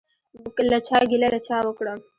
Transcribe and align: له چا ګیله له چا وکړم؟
له 0.71 0.77
چا 0.87 0.99
ګیله 1.09 1.27
له 1.33 1.39
چا 1.47 1.57
وکړم؟ 1.65 1.99